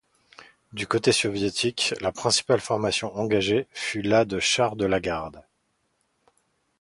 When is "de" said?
4.25-4.39, 4.75-4.85